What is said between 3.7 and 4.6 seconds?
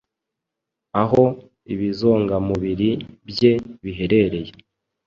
biherereye